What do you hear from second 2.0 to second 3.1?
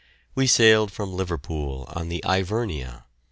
the "Ivernia."